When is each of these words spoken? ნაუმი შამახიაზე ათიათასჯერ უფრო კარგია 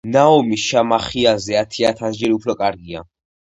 ნაუმი 0.13 0.57
შამახიაზე 0.63 1.59
ათიათასჯერ 1.61 2.35
უფრო 2.41 2.59
კარგია 2.65 3.07